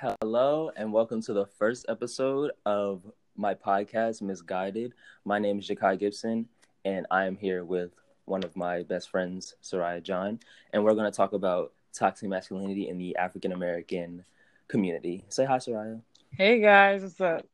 [0.00, 3.00] Hello, and welcome to the first episode of
[3.36, 4.92] my podcast, Misguided.
[5.24, 6.48] My name is Jakai Gibson,
[6.84, 7.92] and I am here with
[8.24, 10.40] one of my best friends, Soraya John,
[10.72, 14.24] and we're going to talk about toxic masculinity in the African American
[14.66, 15.24] community.
[15.28, 16.02] Say hi, Soraya.
[16.32, 17.46] Hey guys, what's up?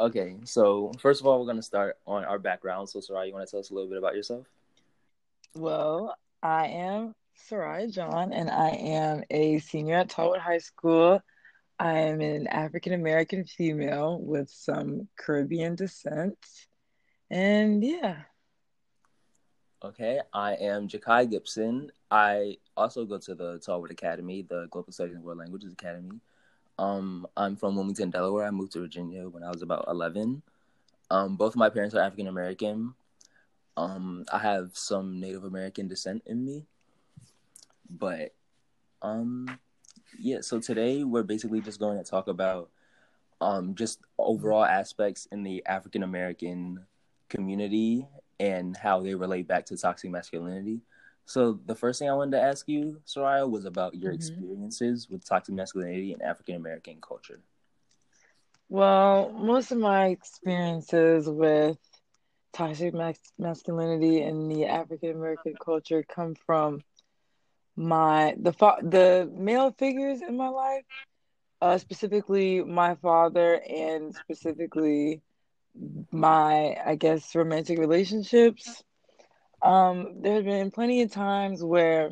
[0.00, 2.88] Okay, so first of all, we're going to start on our background.
[2.88, 4.46] So, Soraya, you want to tell us a little bit about yourself?
[5.54, 7.14] Well, I am
[7.48, 11.20] Soraya John, and I am a senior at Tallwood High School.
[11.78, 16.38] I am an African American female with some Caribbean descent.
[17.30, 18.22] And yeah.
[19.82, 21.90] Okay, I am Jakai Gibson.
[22.10, 26.20] I also go to the Tallwood Academy, the Global Studies and World Languages Academy.
[26.78, 28.46] Um, I'm from Wilmington, Delaware.
[28.46, 30.42] I moved to Virginia when I was about 11.
[31.10, 32.94] Um, both of my parents are African American.
[33.76, 36.66] Um, I have some Native American descent in me,
[37.90, 38.34] but
[39.02, 39.58] um,
[40.18, 40.38] yeah.
[40.40, 42.70] So today we're basically just going to talk about
[43.40, 46.84] um just overall aspects in the African American
[47.28, 48.06] community
[48.38, 50.80] and how they relate back to toxic masculinity.
[51.26, 54.16] So the first thing I wanted to ask you, Soraya, was about your mm-hmm.
[54.16, 57.40] experiences with toxic masculinity and African American culture.
[58.68, 61.78] Well, most of my experiences with
[62.52, 66.82] toxic mas- masculinity in the African American culture come from
[67.80, 70.84] my the fa- the male figures in my life,
[71.62, 75.22] uh, specifically my father and specifically
[76.12, 78.84] my I guess romantic relationships.
[79.62, 82.10] Um, there have been plenty of times where,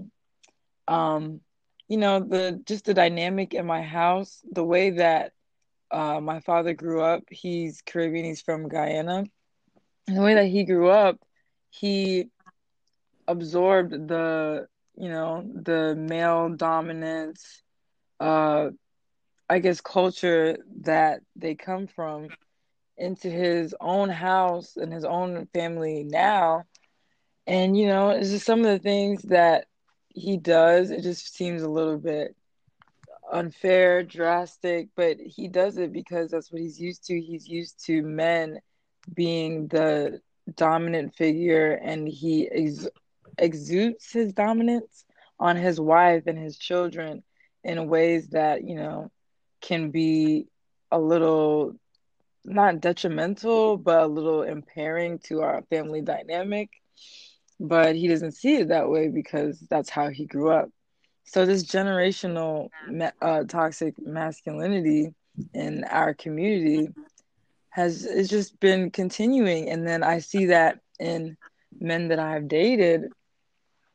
[0.88, 1.40] um,
[1.88, 5.32] you know, the just the dynamic in my house, the way that
[5.90, 7.24] uh, my father grew up.
[7.30, 8.24] He's Caribbean.
[8.26, 9.24] He's from Guyana
[10.06, 11.18] the way that he grew up,
[11.70, 12.30] he
[13.28, 14.66] absorbed the
[14.98, 17.62] you know the male dominance
[18.20, 18.68] uh
[19.48, 22.28] i guess culture that they come from
[22.96, 26.64] into his own house and his own family now.
[27.46, 29.66] And you know it's just some of the things that
[30.08, 32.36] he does it just seems a little bit
[33.32, 37.20] unfair drastic but he does it because that's what he's used to.
[37.20, 38.60] He's used to men
[39.14, 40.20] being the
[40.56, 42.88] dominant figure and he ex-
[43.38, 45.04] exudes his dominance
[45.40, 47.22] on his wife and his children
[47.64, 49.10] in ways that you know
[49.60, 50.46] can be
[50.90, 51.74] a little
[52.44, 56.70] not detrimental but a little impairing to our family dynamic.
[57.60, 60.70] But he doesn't see it that way because that's how he grew up.
[61.24, 62.68] So this generational
[63.20, 65.12] uh, toxic masculinity
[65.52, 66.88] in our community
[67.70, 69.68] has it's just been continuing.
[69.68, 71.36] And then i see that in
[71.80, 73.12] men that i've dated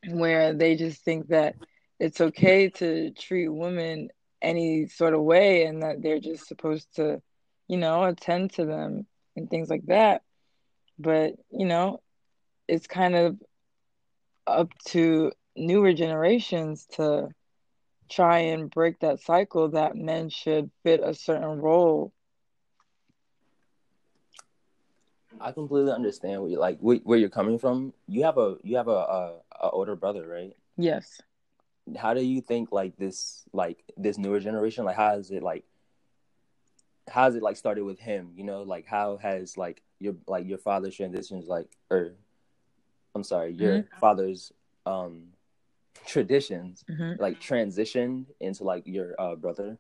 [0.07, 1.55] where they just think that
[1.99, 4.09] it's okay to treat women
[4.41, 7.21] any sort of way and that they're just supposed to
[7.67, 9.05] you know attend to them
[9.35, 10.21] and things like that.
[10.99, 12.01] But you know
[12.67, 13.37] it's kind of
[14.47, 17.29] up to newer generations to
[18.09, 22.11] try and break that cycle that men should fit a certain role
[25.39, 27.93] I completely understand what you like where you're coming from.
[28.07, 30.55] You have a you have a, a, a older brother, right?
[30.77, 31.21] Yes.
[31.97, 35.65] How do you think like this like this newer generation like how is it like
[37.09, 38.31] how has it like started with him?
[38.35, 42.13] You know, like how has like your like your father's transitions like or
[43.15, 43.99] I'm sorry, your mm-hmm.
[43.99, 44.51] father's
[44.85, 45.23] um
[46.05, 47.21] traditions mm-hmm.
[47.21, 49.77] like transitioned into like your uh, brother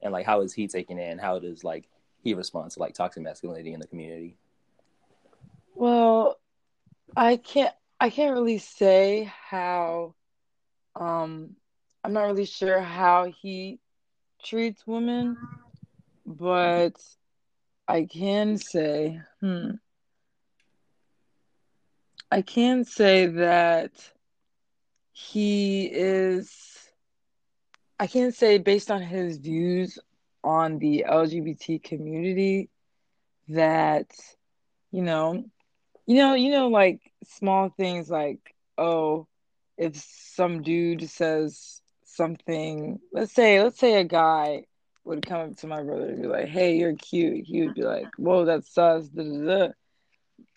[0.00, 1.88] and like how is he taking it and how does like
[2.22, 4.36] he respond to like toxic masculinity in the community?
[5.78, 6.40] Well,
[7.16, 10.16] I can't I can't really say how
[10.96, 11.54] um
[12.02, 13.78] I'm not really sure how he
[14.42, 15.36] treats women,
[16.26, 16.94] but
[17.86, 19.70] I can say, hmm.
[22.32, 23.92] I can say that
[25.12, 26.90] he is
[28.00, 29.96] I can't say based on his views
[30.42, 32.68] on the LGBT community
[33.46, 34.10] that
[34.90, 35.44] you know
[36.08, 38.40] you know, you know, like small things like,
[38.78, 39.28] oh,
[39.76, 44.64] if some dude says something, let's say, let's say a guy
[45.04, 47.82] would come up to my brother and be like, "Hey, you're cute." He would be
[47.82, 49.72] like, "Whoa, that's sus," da, da, da.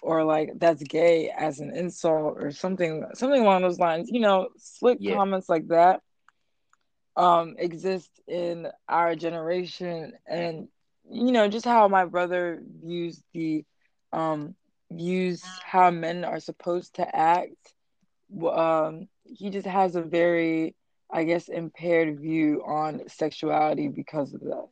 [0.01, 4.09] or like, "That's gay" as an insult or something, something along those lines.
[4.09, 5.15] You know, slick yeah.
[5.15, 6.01] comments like that
[7.17, 10.69] um exist in our generation, and
[11.09, 13.65] you know, just how my brother views the
[14.13, 14.55] um
[14.91, 17.73] views how men are supposed to act.
[18.43, 20.75] Um, he just has a very
[21.13, 24.67] I guess, impaired view on sexuality because of that.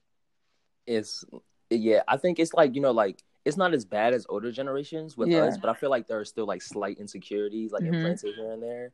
[0.88, 1.26] It's
[1.70, 5.18] yeah, I think it's like you know, like it's not as bad as older generations
[5.18, 5.46] with Yeah.
[5.46, 7.94] us, but I feel like there are still like slight insecurities like Mhm.
[7.96, 8.92] implanted here and there.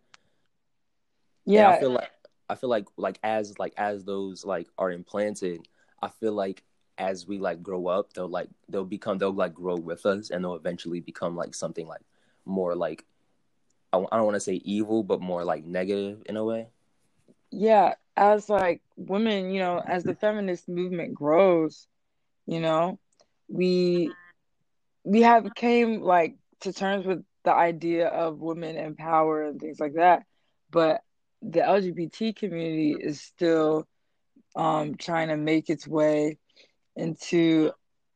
[1.45, 2.11] Yeah, And I feel like
[2.49, 5.67] I feel like like as like as those like are implanted,
[6.01, 6.63] I feel like
[6.97, 10.43] as we like grow up, they'll like they'll become they'll like grow with us and
[10.43, 12.01] they'll eventually become like something like
[12.45, 13.05] more like
[13.93, 16.67] I, I don't want to say evil, but more like negative in a way.
[17.51, 21.87] yeah, as like women, you know, as the feminist movement grows,
[22.45, 22.99] you know,
[23.47, 24.11] we
[25.03, 29.79] we have came like to terms with the idea of women in power and things
[29.79, 30.23] like that,
[30.71, 31.01] but
[31.41, 33.87] the LGBT community is still
[34.55, 36.37] um trying to make its way
[36.95, 37.71] into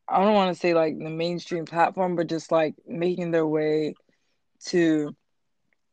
[0.08, 3.96] I don't want to say like the mainstream platform, but just like making their way
[4.68, 5.16] to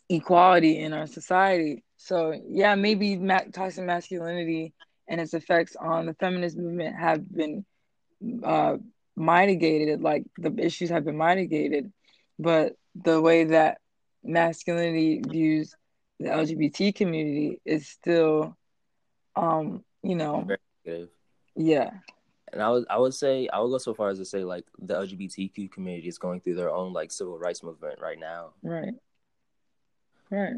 [0.09, 1.85] equality in our society.
[1.97, 4.73] So yeah, maybe ma- toxic masculinity
[5.09, 7.65] and its effects on the feminist movement have been
[8.44, 8.77] uh,
[9.17, 11.93] mitigated, like the issues have been mitigated,
[12.38, 13.79] but the way that
[14.25, 15.75] masculinity views
[16.19, 18.56] the LGBT community is still,
[19.37, 20.47] um, you know,
[21.56, 21.91] yeah,
[22.53, 24.67] And I would I would say I would go so far as to say like
[24.79, 28.51] the LGBTQ community is going through their own like civil rights movement right now.
[28.63, 28.95] right,
[30.31, 30.57] right.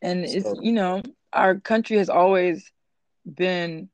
[0.00, 1.02] And it's, you know,
[1.32, 2.70] our country has always
[3.26, 3.88] been,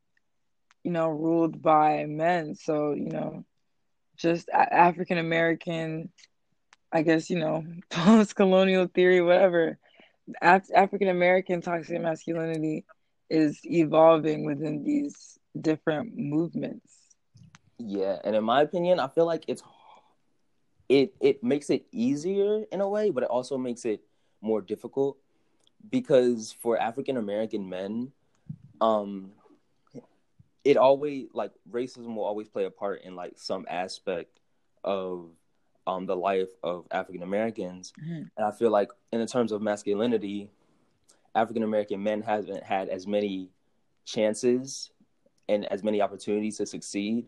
[0.83, 2.55] you know, ruled by men.
[2.55, 3.45] So, you know,
[4.17, 6.11] just African American,
[6.93, 9.79] I guess, you know, post colonial theory, whatever.
[10.41, 12.85] Af- African American toxic masculinity
[13.31, 16.93] is evolving within these different movements.
[17.79, 19.63] Yeah, and in my opinion, I feel like it's
[20.89, 24.01] it it makes it easier in a way, but it also makes it
[24.41, 25.17] more difficult
[25.91, 28.13] because for African American men,
[28.81, 29.33] um
[30.65, 34.41] it always like racism will always play a part in like some aspect
[34.83, 35.31] of
[35.87, 37.93] um the life of African Americans.
[38.01, 38.31] Mhm.
[38.37, 40.51] And I feel like in terms of masculinity,
[41.35, 43.51] African American men haven't had as many
[44.05, 44.91] chances
[45.49, 47.27] and as many opportunities to succeed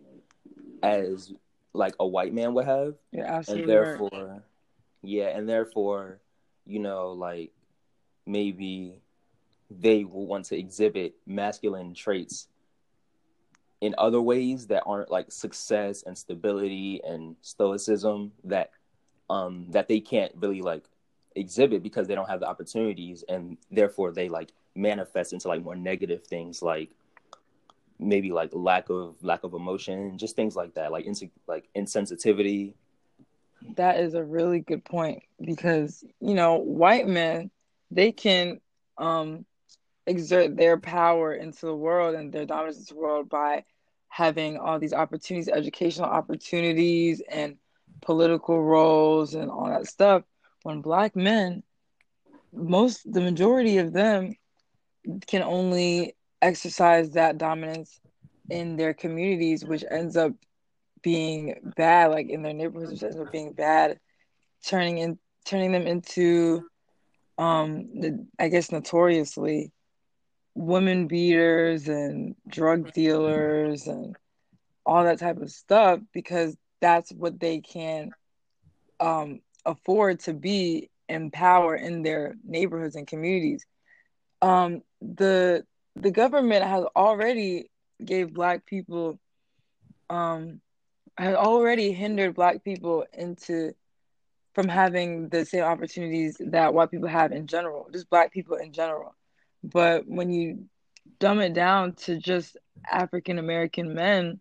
[0.82, 1.32] as
[1.72, 3.84] like a white man would have and absolutely right.
[3.84, 4.42] therefore
[5.02, 6.20] yeah and therefore
[6.66, 7.52] you know like
[8.26, 8.98] maybe
[9.70, 12.48] they will want to exhibit masculine traits
[13.80, 18.70] in other ways that aren't like success and stability and stoicism that
[19.28, 20.84] um that they can't really like
[21.34, 25.76] exhibit because they don't have the opportunities and therefore they like manifest into like more
[25.76, 26.90] negative things like
[27.98, 31.06] maybe like lack of lack of emotion just things like that like
[31.46, 32.74] like insensitivity
[33.76, 37.50] That is a really good point because, you know, white men,
[37.90, 38.60] they can
[38.98, 39.46] um
[40.06, 43.64] exert their power into the world and their dominance into the world by
[44.08, 47.56] having all these opportunities, educational opportunities and
[48.02, 50.22] political roles and all that stuff.
[50.62, 51.62] When black men,
[52.52, 54.34] most the majority of them
[55.26, 58.00] can only exercise that dominance
[58.50, 60.32] in their communities, which ends up
[61.02, 63.98] being bad, like in their neighborhoods, which ends up being bad,
[64.66, 66.64] turning in turning them into
[67.38, 69.72] um the, I guess notoriously
[70.54, 74.16] women beaters and drug dealers and
[74.84, 78.14] all that type of stuff because that's what they can
[79.00, 83.64] um afford to be in power in their neighborhoods and communities.
[84.42, 85.64] Um the
[85.96, 87.70] the government has already
[88.04, 89.18] gave black people
[90.10, 90.60] um
[91.18, 93.72] has already hindered black people into
[94.54, 98.72] from having the same opportunities that white people have in general, just black people in
[98.72, 99.14] general.
[99.62, 100.64] But when you
[101.18, 102.56] dumb it down to just
[102.90, 104.40] African American men,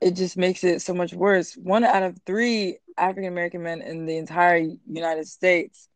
[0.00, 1.54] it just makes it so much worse.
[1.54, 5.88] One out of three African American men in the entire United States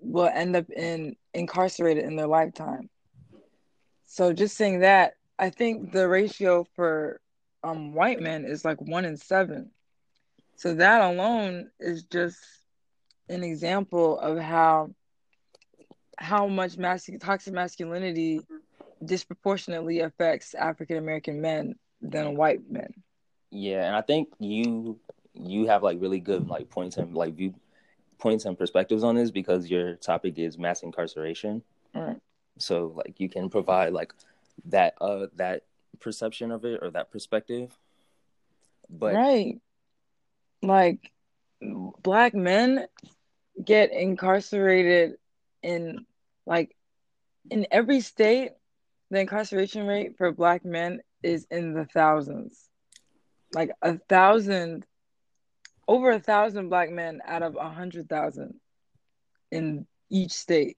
[0.00, 2.90] will end up in incarcerated in their lifetime.
[4.06, 7.20] So just saying that, I think the ratio for
[7.64, 9.70] um white men is like one in seven.
[10.56, 12.38] So that alone is just
[13.28, 14.90] an example of how
[16.18, 18.40] how much masc- toxic masculinity
[19.04, 22.92] disproportionately affects African American men than white men.
[23.50, 24.98] yeah and i think you
[25.34, 27.54] you have like really good like points and like view
[28.18, 31.62] points and perspectives on this because your topic is mass incarceration
[31.94, 32.20] Right.
[32.58, 34.12] So like you can provide like
[34.64, 35.62] that uh that
[36.00, 37.76] perception of it or that perspective
[38.90, 39.60] but right.
[40.62, 41.12] Like
[41.60, 42.86] black men
[43.62, 45.16] get incarcerated
[45.62, 46.06] in
[46.46, 46.76] like
[47.50, 48.50] in every state
[49.10, 52.68] the incarceration rate for black men is in the thousands.
[53.54, 54.84] Like a thousand,
[55.86, 58.54] over a thousand black men out of a hundred thousand
[59.52, 60.76] in each state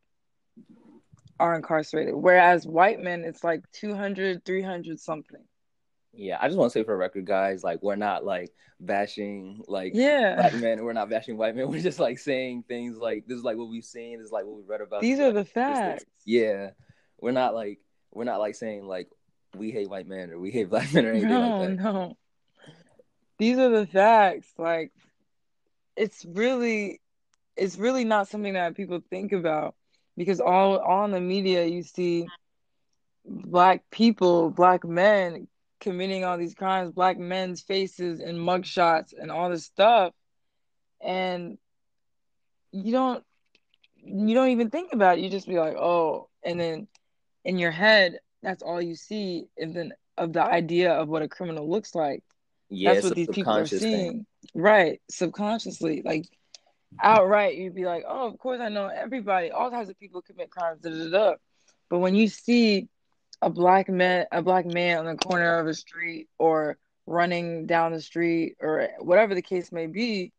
[1.40, 2.14] are incarcerated.
[2.14, 5.42] Whereas white men, it's like 200, 300 something.
[6.12, 9.92] Yeah, I just want to say for record, guys, like we're not like bashing like
[9.94, 10.84] yeah black men.
[10.84, 11.68] We're not bashing white men.
[11.68, 14.18] We're just like saying things like this is like what we've seen.
[14.18, 15.00] This is like what we read about.
[15.00, 16.04] These are the facts.
[16.24, 16.70] Yeah,
[17.20, 17.78] we're not like
[18.12, 19.08] we're not like saying like
[19.54, 21.82] we hate white men or we hate black men or anything no, like that.
[21.82, 22.16] No,
[23.38, 24.48] these are the facts.
[24.58, 24.92] Like
[25.96, 27.00] it's really
[27.56, 29.74] it's really not something that people think about
[30.18, 32.26] because all, in the media you see
[33.24, 35.48] black people, black men
[35.80, 40.12] committing all these crimes, black men's faces and mugshots and all this stuff.
[41.00, 41.56] And
[42.72, 43.24] you don't
[43.96, 45.22] you don't even think about it.
[45.22, 46.88] You just be like, oh, and then
[47.44, 51.28] in your head, that's all you see, and then of the idea of what a
[51.28, 52.24] criminal looks like.
[52.68, 53.80] Yeah, that's what these people are seeing.
[53.80, 54.26] Thing.
[54.54, 55.00] Right.
[55.10, 56.02] Subconsciously.
[56.04, 56.26] Like
[57.00, 60.50] outright, you'd be like, oh, of course I know everybody, all types of people commit
[60.50, 61.34] crimes, da, da, da.
[61.88, 62.88] But when you see
[63.40, 66.76] a black man a black man on the corner of a street or
[67.06, 70.32] running down the street or whatever the case may be,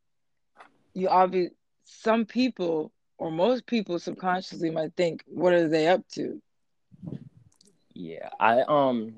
[0.93, 6.41] you obviously some people or most people subconsciously might think, what are they up to?
[7.93, 9.15] Yeah, I um,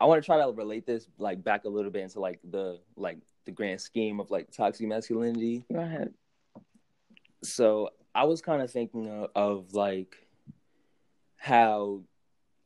[0.00, 2.80] I want to try to relate this like back a little bit into like the
[2.96, 3.18] like
[3.48, 5.64] the grand scheme of like toxic masculinity.
[5.72, 6.12] Go ahead.
[7.42, 10.16] So I was kind of thinking of, of like
[11.38, 12.02] how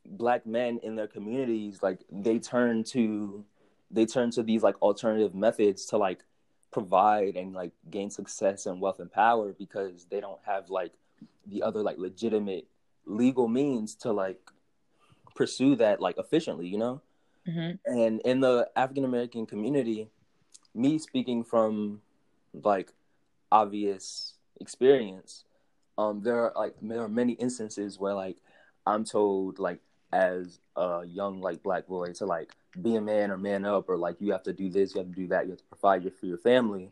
[0.05, 3.45] black men in their communities like they turn to
[3.93, 6.25] they turn to these like alternative methods to like
[6.73, 10.93] provide and like gain success and wealth and power because they don't have like
[11.47, 12.67] the other like legitimate
[13.07, 14.41] legal means to like
[15.37, 17.01] pursue that like efficiently you know
[17.47, 17.77] mm-hmm.
[17.87, 20.09] and in the african american community
[20.75, 22.01] me speaking from
[22.63, 22.93] like
[23.51, 25.45] obvious experience
[25.99, 28.37] um there are like there are many instances where like
[28.87, 29.81] i'm told like
[30.13, 33.97] as a young like black boy to like be a man or man up or
[33.97, 36.11] like you have to do this, you have to do that, you have to provide
[36.15, 36.91] for your family.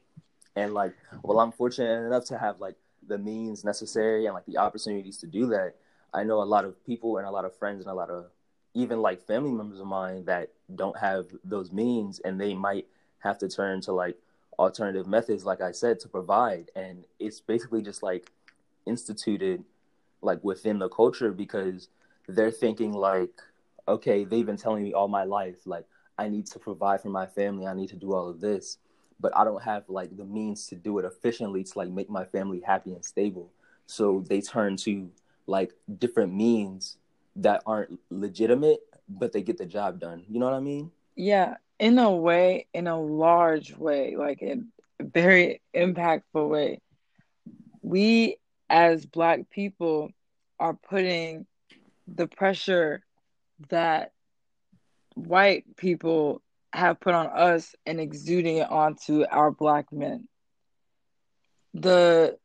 [0.57, 4.59] And like, well, I'm fortunate enough to have like the means necessary and like the
[4.59, 5.75] opportunities to do that.
[6.13, 8.27] I know a lot of people and a lot of friends and a lot of
[8.75, 12.87] even like family members of mine that don't have those means and they might
[13.21, 14.17] have to turn to like
[14.59, 16.71] alternative methods, like I said, to provide.
[16.77, 18.31] And it's basically just like
[18.87, 19.65] instituted
[20.23, 21.89] like within the culture because
[22.29, 23.41] they're thinking like,
[23.89, 25.87] okay, they've been telling me all my life, like,
[26.19, 28.77] I need to provide for my family, I need to do all of this,
[29.21, 32.27] but I don't have like the means to do it efficiently to like make my
[32.27, 33.51] family happy and stable.
[33.87, 35.11] So they turn to
[35.47, 36.99] like different means
[37.37, 40.25] that aren't legitimate, but they get the job done.
[40.29, 40.91] You know what I mean?
[41.17, 44.69] Yeah, in a way, in a large way, like in
[45.01, 46.81] a very impactful way.
[47.83, 48.37] We
[48.69, 50.11] as Black people
[50.61, 51.47] are putting
[52.07, 53.03] the pressure
[53.71, 54.13] that
[55.15, 60.29] white people have put on us and exuding it onto our black men.
[61.75, 62.39] The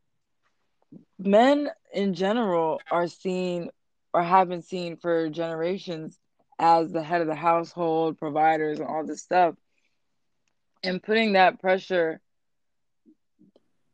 [1.20, 3.70] men in general are seen
[4.14, 6.18] or have been seen for generations
[6.58, 9.56] as the head of the household, providers, and all this stuff.
[10.84, 12.22] And putting that pressure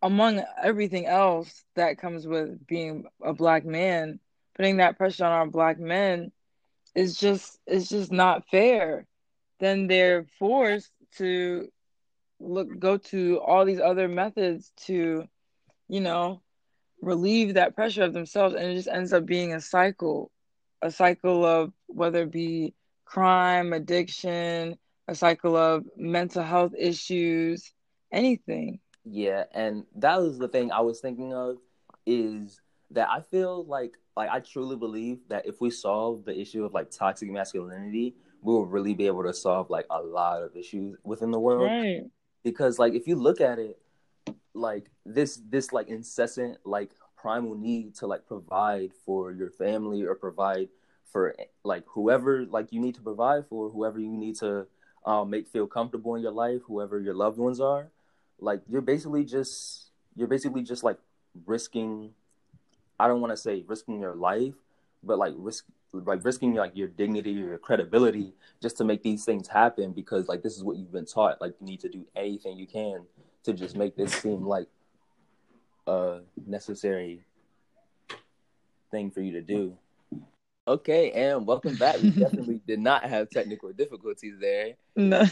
[0.02, 4.20] among everything else that comes with being a black man
[4.56, 6.32] putting that pressure on our black men
[6.94, 9.08] is just it's just not fair.
[9.60, 11.68] Then they're forced to
[12.40, 15.28] look go to all these other methods to,
[15.88, 16.42] you know,
[17.02, 20.32] relieve that pressure of themselves and it just ends up being a cycle.
[20.84, 22.74] A cycle of whether it be
[23.06, 27.74] crime, addiction, a cycle of mental health issues,
[28.12, 28.80] anything.
[29.04, 31.58] Yeah, and that was the thing I was thinking of
[32.06, 32.60] is
[32.92, 36.74] that I feel like like I truly believe that if we solve the issue of
[36.74, 40.98] like toxic masculinity, we will really be able to solve like a lot of issues
[41.04, 41.72] within the world.
[41.72, 42.04] Right.
[42.44, 43.78] Because like if you look at it,
[44.54, 50.16] like this this like incessant like primal need to like provide for your family or
[50.16, 50.68] provide
[51.12, 54.68] for like whoever like you need to provide for, whoever you need to
[55.06, 57.90] um, make feel comfortable in your life, whoever your loved ones are,
[58.40, 60.98] like you're basically just you're basically just like
[61.46, 62.12] risking
[63.00, 64.54] I don't want to say risking your life,
[65.04, 69.48] but like risk like risking like your dignity your credibility just to make these things
[69.48, 71.42] happen because like this is what you've been taught.
[71.42, 73.06] Like you need to do anything you can
[73.44, 74.68] to just make this seem like
[75.88, 77.24] a necessary
[78.92, 79.78] thing for you to do.
[80.68, 82.00] Okay, and welcome back.
[82.04, 84.76] We definitely did not have technical difficulties there.
[84.96, 85.26] No.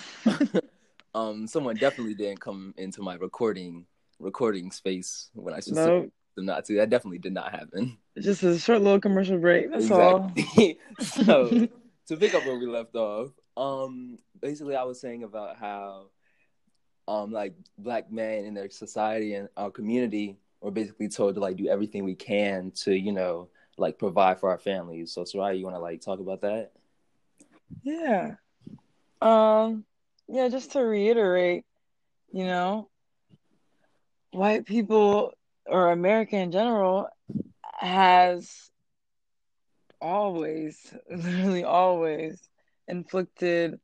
[1.13, 3.85] um, someone definitely didn't come into my recording
[4.17, 6.09] recording space when I no.
[6.35, 6.77] them not to.
[6.77, 7.99] That definitely did not happen.
[8.17, 9.71] Just a short little commercial break.
[9.71, 10.79] That's exactly.
[10.97, 11.05] all.
[11.25, 11.67] so
[12.07, 16.07] to pick up where we left off, um, basically I was saying about how
[17.07, 21.55] um like black men in their society and our community were basically told to like
[21.55, 25.11] do everything we can to, you know, like provide for our families.
[25.11, 26.71] So Soraya, you wanna like talk about that?
[27.83, 28.35] Yeah.
[29.21, 29.85] Um
[30.27, 31.65] yeah, just to reiterate,
[32.31, 32.89] you know,
[34.31, 35.33] white people
[35.65, 37.07] or America in general
[37.77, 38.69] has
[40.01, 42.39] always, literally always,
[42.87, 43.79] inflicted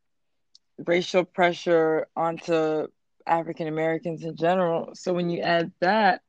[0.85, 2.87] racial pressure onto
[3.25, 4.91] African Americans in general.
[4.93, 6.21] So when you add that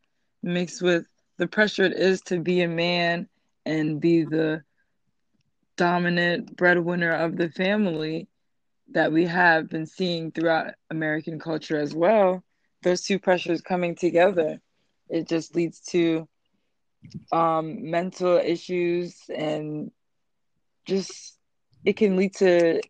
[0.43, 1.07] mixed with
[1.39, 3.29] the pressure it is to be a man
[3.67, 4.63] and be the
[5.77, 8.29] dominant breadwinner of the family
[8.93, 12.43] that we have been seeing throughout American culture as well,
[12.83, 14.61] those two pressures coming together,
[15.09, 16.29] it just leads to
[17.33, 19.91] um, mental issues and
[20.87, 21.39] just
[21.85, 22.81] it can lead to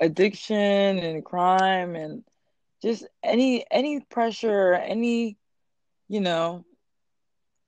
[0.00, 2.24] addiction and crime and
[2.82, 5.36] just any any pressure any
[6.08, 6.64] you know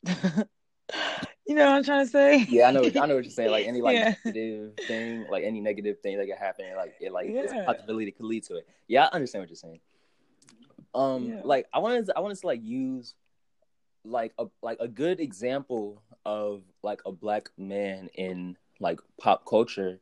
[1.50, 2.46] you know what I'm trying to say?
[2.48, 2.84] Yeah, I know.
[2.84, 3.50] I know what you're saying.
[3.50, 4.14] Like any like yeah.
[4.24, 7.40] negative thing, like any negative thing that could happen, like it like yeah.
[7.40, 8.68] a possibility could lead to it.
[8.86, 9.80] Yeah, I understand what you're saying.
[10.94, 11.40] Um, yeah.
[11.42, 13.16] like I wanted to, I wanted to like use
[14.04, 19.98] like a like a good example of like a black man in like pop culture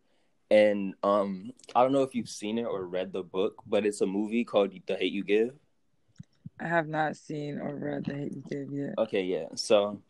[0.50, 4.00] and um i don't know if you've seen it or read the book but it's
[4.00, 5.50] a movie called the hate you give
[6.60, 10.00] i have not seen or read the hate you give yet okay yeah so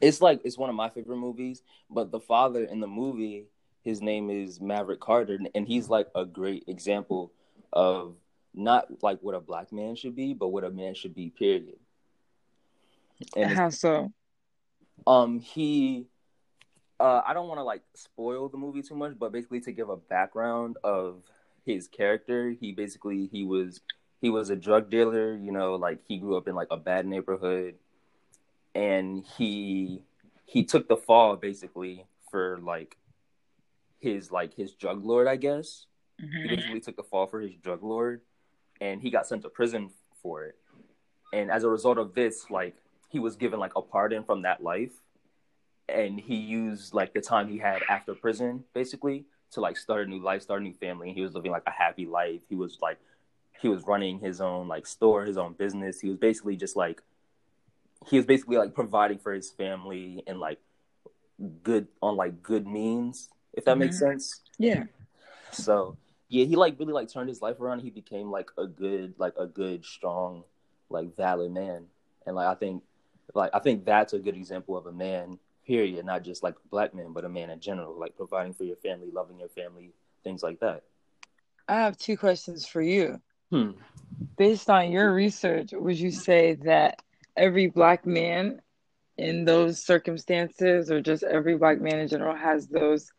[0.00, 3.46] it's like it's one of my favorite movies but the father in the movie
[3.84, 7.32] his name is maverick carter and he's like a great example
[7.72, 8.14] of
[8.54, 11.78] not like what a black man should be but what a man should be period
[13.36, 14.12] and how so
[15.06, 16.06] um he
[17.00, 19.88] uh, I don't want to like spoil the movie too much, but basically to give
[19.88, 21.22] a background of
[21.64, 23.80] his character, he basically he was
[24.20, 25.36] he was a drug dealer.
[25.36, 27.76] You know, like he grew up in like a bad neighborhood,
[28.74, 30.02] and he
[30.44, 32.96] he took the fall basically for like
[33.98, 35.86] his like his drug lord, I guess.
[36.22, 36.48] Mm-hmm.
[36.48, 38.22] He basically took the fall for his drug lord,
[38.80, 39.90] and he got sent to prison
[40.22, 40.56] for it.
[41.32, 42.76] And as a result of this, like
[43.08, 44.92] he was given like a pardon from that life
[45.88, 50.10] and he used like the time he had after prison basically to like start a
[50.10, 51.08] new life, start a new family.
[51.08, 52.42] And he was living like a happy life.
[52.48, 52.98] He was like
[53.60, 56.00] he was running his own like store, his own business.
[56.00, 57.02] He was basically just like
[58.08, 60.58] he was basically like providing for his family and like
[61.62, 63.80] good on like good means, if that mm-hmm.
[63.80, 64.40] makes sense.
[64.58, 64.84] Yeah.
[65.52, 65.96] So
[66.28, 67.80] yeah, he like really like turned his life around.
[67.80, 70.44] He became like a good, like a good, strong,
[70.90, 71.86] like valid man.
[72.26, 72.82] And like I think
[73.34, 76.68] like I think that's a good example of a man period, not just like a
[76.70, 79.92] black man, but a man in general, like providing for your family, loving your family,
[80.24, 80.82] things like that.
[81.68, 83.20] I have two questions for you.
[83.50, 83.72] Hmm.
[84.36, 87.02] Based on your research, would you say that
[87.38, 88.60] every black man
[89.16, 93.10] in those circumstances, or just every black man in general, has those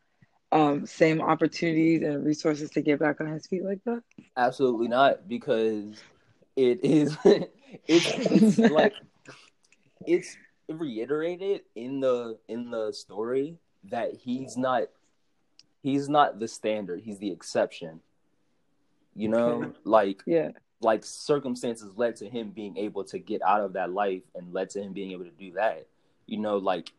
[0.52, 4.02] um, same opportunities and resources to get back on his feet like that?
[4.38, 6.02] Absolutely not, because
[6.56, 7.48] it is it's,
[7.88, 8.94] it's like
[10.06, 14.84] it's reiterated in the in the story that he's not
[15.82, 18.00] he's not the standard he's the exception
[19.16, 19.78] you know okay.
[19.84, 20.50] like yeah
[20.82, 24.70] like circumstances led to him being able to get out of that life and led
[24.70, 25.88] to him being able to do that.
[26.26, 26.92] You know like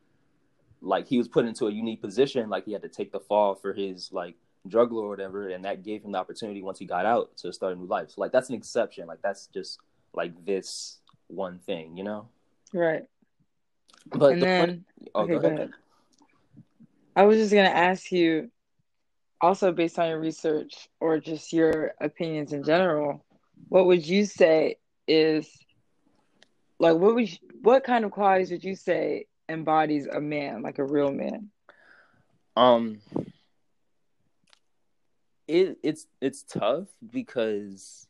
[0.82, 3.54] like he was put into a unique position like he had to take the fall
[3.54, 4.34] for his like
[4.68, 7.52] drug lord or whatever and that gave him the opportunity once he got out to
[7.52, 8.10] start a new life.
[8.10, 9.06] So like that's an exception.
[9.06, 9.78] Like that's just
[10.14, 12.28] like this one thing you know?
[12.72, 13.04] Right.
[14.06, 15.42] But and the then, oh, okay, go, ahead.
[15.42, 15.70] go ahead.
[17.16, 18.50] I was just gonna ask you,
[19.40, 23.24] also based on your research or just your opinions in general,
[23.68, 25.48] what would you say is
[26.78, 30.78] like what would you, what kind of qualities would you say embodies a man, like
[30.78, 31.50] a real man?
[32.56, 33.00] Um,
[35.46, 38.06] it it's it's tough because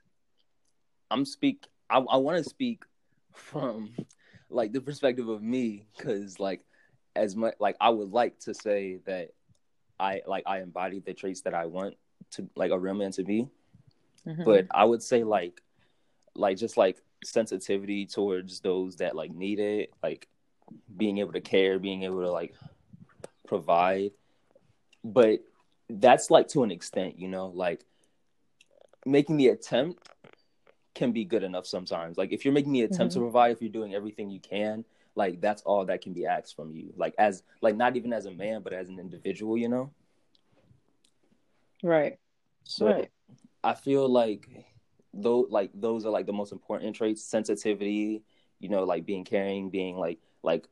[1.10, 1.66] I'm speak.
[1.88, 2.84] I I want to speak
[3.34, 3.90] from
[4.48, 6.64] like the perspective of me because like
[7.16, 9.30] as much like I would like to say that
[9.98, 11.96] I like I embody the traits that I want
[12.32, 13.48] to like a real man to be,
[14.26, 14.44] mm-hmm.
[14.44, 15.62] but I would say like
[16.34, 20.28] like just like sensitivity towards those that like need it, like
[20.96, 22.54] being able to care, being able to like
[23.46, 24.12] provide,
[25.04, 25.40] but
[25.88, 27.84] that's like to an extent, you know, like
[29.04, 30.08] making the attempt
[30.94, 32.16] can be good enough sometimes.
[32.16, 33.20] Like if you're making the attempt mm-hmm.
[33.20, 36.54] to provide, if you're doing everything you can, like that's all that can be asked
[36.54, 36.92] from you.
[36.96, 39.90] Like as like not even as a man, but as an individual, you know?
[41.82, 42.18] Right.
[42.64, 43.10] So right.
[43.62, 44.48] I feel like
[45.12, 48.22] though like those are like the most important traits, sensitivity,
[48.58, 50.66] you know, like being caring, being like like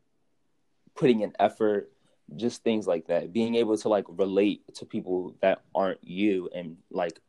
[0.94, 1.90] putting in effort,
[2.36, 3.32] just things like that.
[3.32, 7.20] Being able to like relate to people that aren't you and like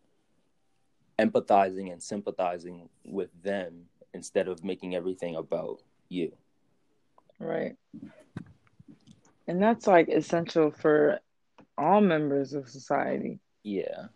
[1.19, 6.31] empathizing and sympathizing with them instead of making everything about you.
[7.39, 7.75] Right.
[9.47, 11.19] And that's like essential for
[11.77, 13.39] all members of society.
[13.63, 14.07] Yeah.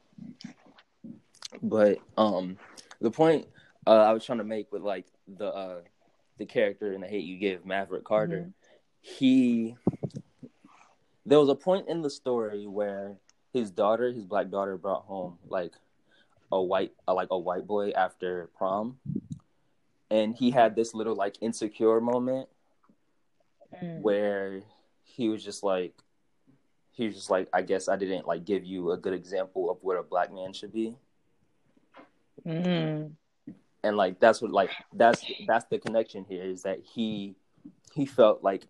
[1.61, 2.57] But um
[3.01, 3.47] the point
[3.85, 5.81] uh, I was trying to make with like the uh
[6.37, 8.49] the character in the hate you give, Maverick Carter, mm-hmm.
[9.01, 9.75] he
[11.25, 13.17] there was a point in the story where
[13.53, 15.73] his daughter, his black daughter, brought home like
[16.51, 18.97] a white, a, like a white boy after prom,
[20.09, 22.49] and he had this little like insecure moment
[23.81, 24.01] mm.
[24.01, 24.61] where
[25.03, 25.93] he was just like,
[26.91, 29.77] he was just like, I guess I didn't like give you a good example of
[29.81, 30.95] what a black man should be.
[32.45, 33.11] Mm.
[33.83, 37.35] And like that's what like that's that's the connection here is that he
[37.93, 38.63] he felt like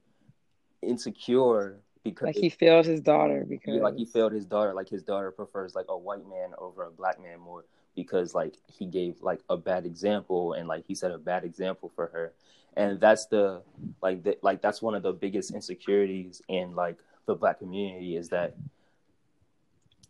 [0.82, 5.04] insecure because like he failed his daughter because like he failed his daughter like his
[5.04, 7.63] daughter prefers like a white man over a black man more
[7.95, 11.91] because like he gave like a bad example and like he set a bad example
[11.95, 12.34] for her
[12.76, 13.62] and that's the
[14.02, 18.30] like the, like that's one of the biggest insecurities in like the black community is
[18.30, 18.56] that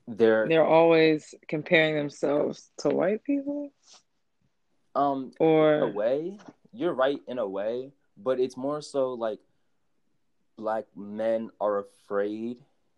[0.08, 3.72] they're they're always comparing themselves to white people
[4.96, 6.38] um or in a way
[6.74, 9.39] you're right in a way but it's more so like
[10.58, 12.58] black men are afraid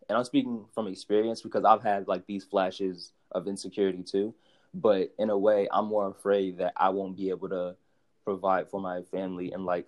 [0.10, 4.34] and i'm speaking from experience because i've had like these flashes of insecurity too
[4.74, 7.76] but in a way i'm more afraid that i won't be able to
[8.24, 9.86] provide for my family in like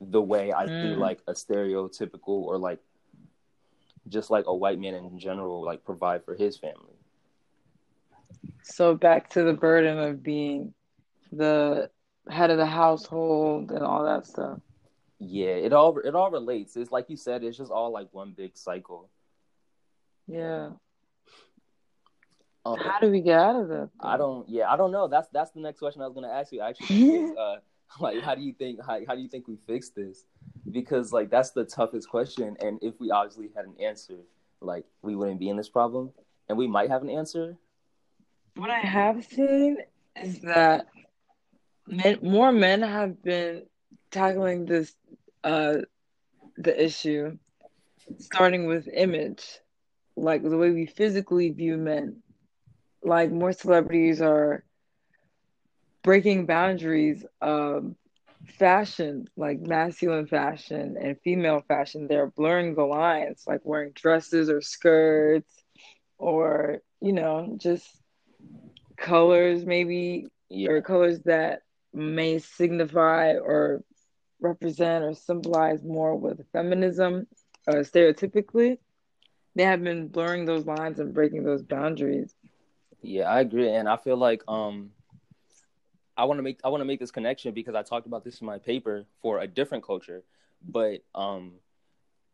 [0.00, 0.68] the way i mm.
[0.68, 2.78] see like a stereotypical or like
[4.08, 6.96] just like a white man in general like provide for his family.
[8.62, 10.74] So back to the burden of being
[11.30, 11.90] the
[12.28, 14.58] head of the household and all that stuff.
[15.18, 16.76] Yeah it all it all relates.
[16.76, 19.08] It's like you said it's just all like one big cycle.
[20.26, 20.70] Yeah.
[22.64, 25.08] Um, how do we get out of that i don't yeah i don't know.
[25.08, 27.10] That's that's the next question i was going to ask you actually.
[27.24, 27.56] Is, uh,
[28.00, 30.24] like how do you think how, how do you think we fix this?
[30.70, 32.56] Because like that's the toughest question.
[32.60, 34.18] And if we obviously had an answer
[34.62, 36.10] like we wouldn't be in this problem.
[36.48, 37.56] And we might have an answer.
[38.56, 39.78] What i have seen
[40.20, 40.86] is that
[41.86, 43.64] men, more men have been
[44.10, 44.94] tackling this
[45.44, 45.78] uh,
[46.56, 47.38] the issue,
[48.18, 49.44] starting with image,
[50.16, 52.22] like the way we physically view men.
[53.02, 54.64] Like more celebrities are
[56.02, 57.94] breaking boundaries of
[58.58, 62.06] fashion, like masculine fashion and female fashion.
[62.08, 65.64] They're blurring the lines, like wearing dresses or skirts,
[66.18, 68.00] or you know, just
[68.96, 70.70] colors maybe yeah.
[70.70, 71.62] or colors that
[71.92, 73.82] may signify or
[74.40, 77.26] represent or symbolize more with feminism
[77.68, 78.78] uh, stereotypically,
[79.54, 82.34] they have been blurring those lines and breaking those boundaries.
[83.02, 84.92] Yeah, I agree, and I feel like um,
[86.16, 88.40] I want to make I want to make this connection because I talked about this
[88.40, 90.22] in my paper for a different culture,
[90.68, 91.52] but um,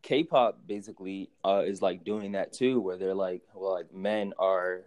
[0.02, 4.82] K-pop basically uh, is like doing that too, where they're like, well, like men are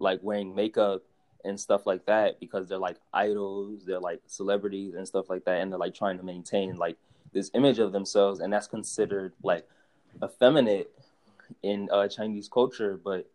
[0.00, 1.02] like wearing makeup
[1.44, 5.60] and stuff like that because they're like idols, they're like celebrities and stuff like that,
[5.60, 6.96] and they're like trying to maintain like
[7.32, 9.66] this image of themselves, and that's considered like
[10.22, 10.90] effeminate
[11.62, 13.28] in uh, Chinese culture, but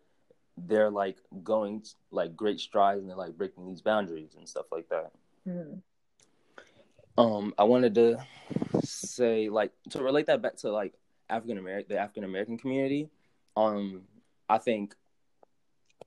[0.66, 4.88] they're like going like great strides and they're like breaking these boundaries and stuff like
[4.90, 5.12] that.
[5.48, 5.82] Mm.
[7.18, 8.18] Um, I wanted to
[8.84, 10.94] say like to relate that back to like
[11.30, 13.10] African American the African American community.
[13.58, 14.04] Um,
[14.48, 14.96] I think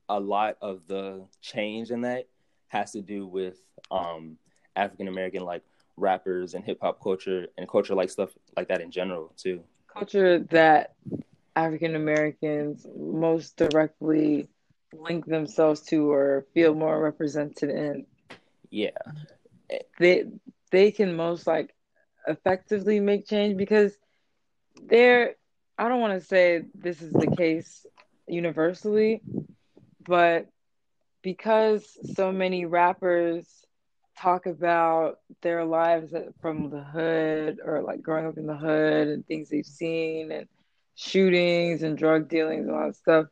[0.09, 2.27] a lot of the change in that
[2.67, 3.59] has to do with
[3.91, 4.37] um,
[4.75, 5.63] African American like
[5.95, 9.63] rappers and hip hop culture and culture like stuff like that in general too.
[9.87, 10.95] Culture that
[11.55, 14.47] African Americans most directly
[14.93, 18.05] link themselves to or feel more represented in.
[18.69, 18.91] Yeah.
[19.99, 20.25] They
[20.71, 21.73] they can most like
[22.27, 23.95] effectively make change because
[24.81, 25.35] they're
[25.77, 27.85] I don't want to say this is the case
[28.27, 29.21] universally,
[30.05, 30.47] but
[31.21, 33.47] because so many rappers
[34.17, 39.25] talk about their lives from the hood or like growing up in the hood and
[39.25, 40.47] things they've seen and
[40.95, 43.25] shootings and drug dealings and all that stuff,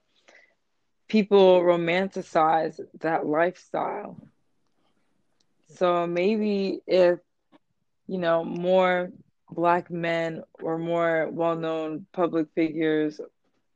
[1.07, 4.17] people romanticize that lifestyle.
[5.75, 7.19] So maybe if,
[8.07, 9.11] you know, more
[9.51, 13.19] black men or more well-known public figures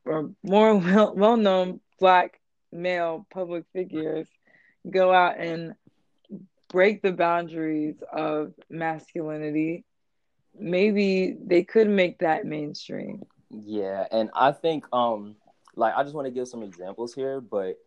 [0.04, 0.76] or more
[1.14, 2.40] well known black
[2.72, 4.28] male public figures
[4.88, 5.74] go out and
[6.68, 9.84] break the boundaries of masculinity,
[10.58, 13.24] maybe they could make that mainstream.
[13.50, 15.36] Yeah, and I think um
[15.74, 17.78] like I just want to give some examples here, but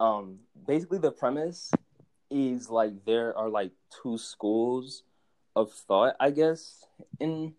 [0.00, 1.70] um basically the premise
[2.30, 5.02] is like there are like two schools
[5.56, 6.84] of thought, I guess,
[7.20, 7.54] in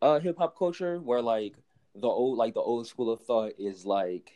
[0.00, 1.54] uh hip hop culture where like
[1.94, 4.32] the old like the old school of thought is like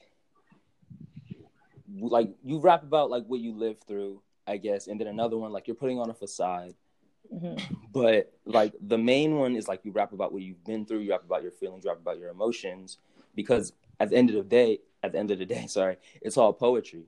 [2.01, 5.53] like you rap about like what you live through, I guess, and then another one
[5.53, 6.75] like you're putting on a facade.
[7.33, 7.75] Mm-hmm.
[7.93, 11.11] But like the main one is like you rap about what you've been through, you
[11.11, 12.99] rap about your feelings, you rap about your emotions,
[13.35, 16.37] because at the end of the day, at the end of the day, sorry, it's
[16.37, 17.05] all poetry.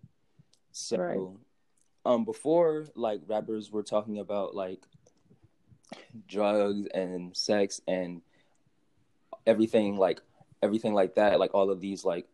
[0.73, 1.19] So, right.
[2.05, 4.83] um, before like rappers were talking about like
[6.29, 8.21] drugs and sex and
[9.47, 10.21] everything like
[10.63, 12.27] everything like that, like all of these like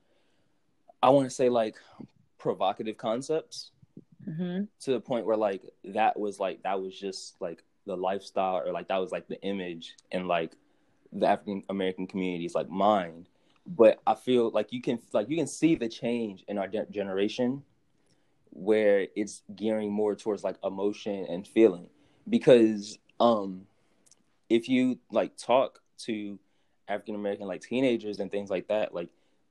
[1.02, 1.76] I want to say like
[2.38, 3.70] provocative concepts
[4.28, 4.64] mm-hmm.
[4.80, 8.72] to the point where like that was like that was just like the lifestyle or
[8.72, 10.52] like that was like the image and like
[11.12, 13.26] the African American community's like mine.
[13.66, 16.86] But I feel like you can like you can see the change in our de-
[16.90, 17.62] generation
[18.50, 21.88] where it's gearing more towards like emotion and feeling
[22.28, 23.66] because um
[24.48, 26.38] if you like talk to
[26.88, 29.08] African American like teenagers and things like that, like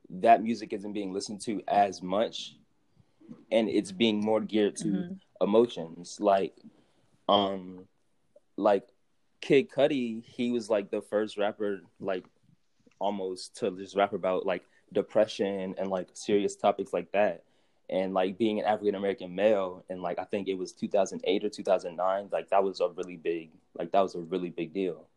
[0.09, 2.55] that music isn't being listened to as much
[3.51, 5.13] and it's being more geared to mm-hmm.
[5.41, 6.19] emotions.
[6.19, 6.55] Like
[7.27, 7.82] um
[8.57, 8.87] like
[9.41, 12.25] Kid Cudi, he was like the first rapper like
[12.99, 14.63] almost to just rap about like
[14.93, 17.43] depression and like serious topics like that.
[17.89, 21.49] And like being an African American male and like I think it was 2008 or
[21.49, 25.07] 2009, like that was a really big like that was a really big deal.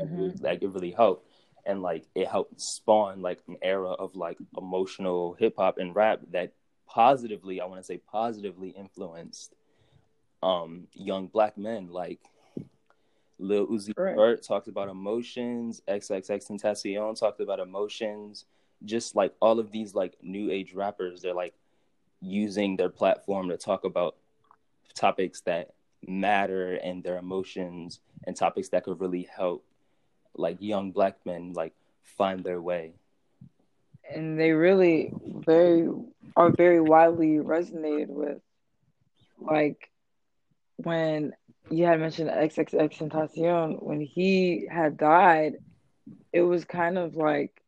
[0.00, 0.42] Mm-hmm.
[0.42, 1.26] Like it really helped
[1.66, 6.20] and like it helped spawn like an era of like emotional hip hop and rap
[6.30, 6.52] that
[6.86, 9.54] positively, I want to say positively influenced
[10.42, 12.20] um young black men like
[13.40, 14.14] Lil Uzi right.
[14.14, 18.44] Vert talked about emotions, XXXTentacion talked about emotions,
[18.84, 21.54] just like all of these like new age rappers, they're like
[22.20, 24.16] using their platform to talk about
[24.94, 25.70] topics that
[26.06, 29.64] matter and their emotions and topics that could really help
[30.34, 31.72] like young black men like
[32.02, 32.92] find their way.
[34.12, 35.88] And they really very
[36.36, 38.40] are very widely resonated with
[39.38, 39.90] like
[40.76, 41.32] when
[41.70, 45.54] you had mentioned XXXTentacion when he had died
[46.32, 47.62] it was kind of like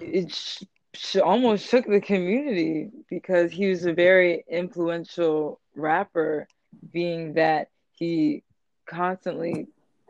[0.00, 0.62] it sh-
[0.94, 6.46] sh- almost shook the community because he was a very influential rapper
[6.92, 8.42] being that he
[8.86, 9.66] constantly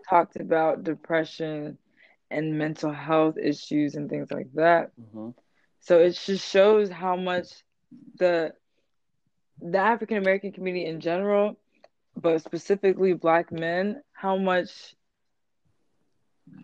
[0.09, 1.78] talked about depression
[2.30, 4.90] and mental health issues and things like that.
[5.00, 5.30] Mm-hmm.
[5.80, 7.48] So it just shows how much
[8.18, 8.52] the
[9.61, 11.56] the African American community in general,
[12.16, 14.94] but specifically black men, how much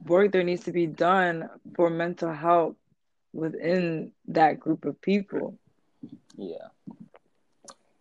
[0.07, 2.77] work there needs to be done for mental health
[3.33, 5.59] within that group of people.
[6.37, 6.69] Yeah.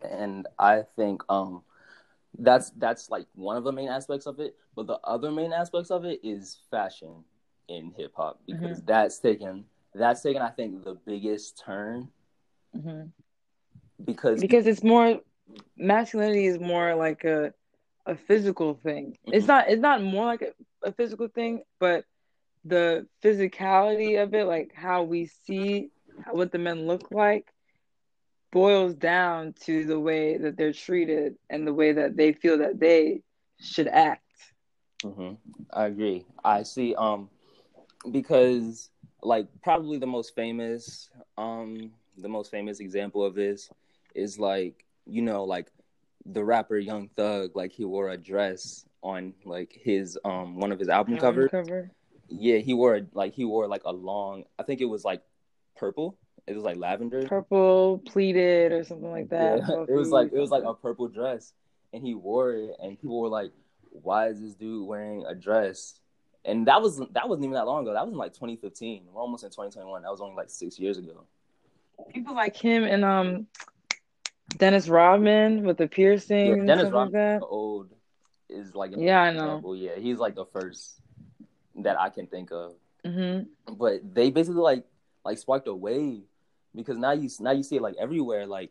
[0.02, 1.62] And I think um
[2.38, 5.90] that's that's like one of the main aspects of it, but the other main aspects
[5.90, 7.24] of it is fashion
[7.68, 8.86] in hip hop because mm-hmm.
[8.86, 12.08] that's taken that's taken I think the biggest turn
[12.76, 13.04] mm-hmm.
[14.04, 15.20] because because it's more
[15.76, 17.52] masculinity is more like a
[18.06, 19.16] a physical thing.
[19.26, 19.34] Mm-hmm.
[19.34, 22.04] It's not it's not more like a, a physical thing, but
[22.64, 25.90] the physicality of it, like how we see
[26.30, 27.46] what the men look like,
[28.52, 32.78] boils down to the way that they're treated and the way that they feel that
[32.78, 33.22] they
[33.60, 34.22] should act.
[35.02, 35.34] Mm-hmm.
[35.72, 36.26] I agree.
[36.44, 36.94] I see.
[36.94, 37.28] Um,
[38.10, 38.90] because
[39.22, 43.70] like probably the most famous, um, the most famous example of this
[44.14, 45.68] is like you know like
[46.26, 47.52] the rapper Young Thug.
[47.54, 51.50] Like he wore a dress on like his um one of his album, covers.
[51.50, 51.90] Cover.
[52.28, 54.44] Yeah, he wore it like he wore like a long.
[54.58, 55.22] I think it was like
[55.76, 59.60] purple it was like lavender, purple pleated or something like that.
[59.68, 59.84] Yeah.
[59.88, 61.52] it was like it was like a purple dress,
[61.92, 63.52] and he wore it, and people were like,
[63.90, 66.00] "Why is this dude wearing a dress?"
[66.44, 67.92] And that was that wasn't even that long ago.
[67.92, 69.04] That was in like 2015.
[69.12, 70.02] We're almost in 2021.
[70.02, 71.24] That was only like six years ago.
[72.12, 73.46] People like him and um
[74.58, 76.58] Dennis Rodman with the piercing.
[76.58, 77.90] Yeah, Dennis Rodman, like old,
[78.48, 79.44] is like yeah, I know.
[79.44, 79.76] Example.
[79.76, 81.00] Yeah, he's like the first
[81.76, 83.74] that I can think of Mm-hmm.
[83.74, 84.84] But they basically like
[85.24, 86.22] like sparked a wave
[86.74, 88.46] because now you now you see it like everywhere.
[88.46, 88.70] Like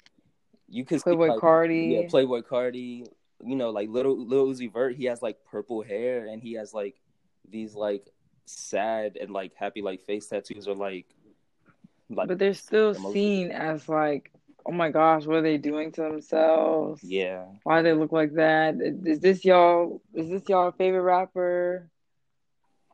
[0.68, 1.92] you could Playboi see, like, Carti.
[1.92, 3.08] yeah, Playboi Carti.
[3.44, 6.74] You know, like little Lil Uzi Vert, he has like purple hair and he has
[6.74, 6.96] like
[7.50, 8.08] these like
[8.46, 11.08] sad and like happy like face tattoos or like
[12.10, 14.31] like but they're still seen as like
[14.66, 17.04] oh my gosh what are they doing to themselves?
[17.04, 17.46] Yeah.
[17.64, 18.76] Why do they look like that?
[18.82, 21.90] Is this y'all is this y'all favorite rapper?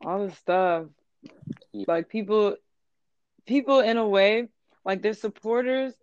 [0.06, 0.86] All this stuff.
[1.72, 1.86] Yeah.
[1.88, 2.56] like people
[3.46, 4.48] people in a way
[4.86, 5.94] like their supporters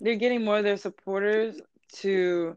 [0.00, 1.60] they're getting more of their supporters
[1.92, 2.56] to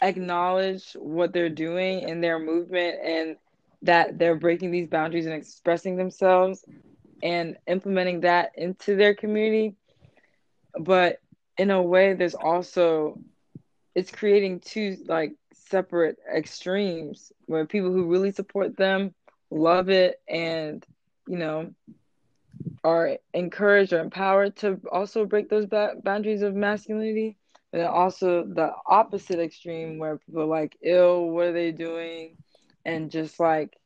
[0.00, 3.36] acknowledge what they're doing in their movement and
[3.82, 6.64] that they're breaking these boundaries and expressing themselves
[7.22, 9.76] and implementing that into their community.
[10.78, 11.20] But
[11.62, 13.20] in a way, there's also
[13.94, 19.14] it's creating two like separate extremes where people who really support them
[19.50, 20.86] love it and
[21.28, 21.74] you know
[22.84, 27.36] are encouraged or empowered to also break those ba- boundaries of masculinity.
[27.72, 32.36] And then also the opposite extreme where people are like ill what are they doing?
[32.86, 33.78] and just like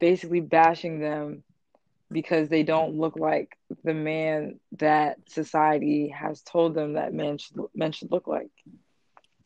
[0.00, 1.44] basically bashing them
[2.10, 7.56] because they don't look like the man that society has told them that men should
[7.74, 8.50] men should look like.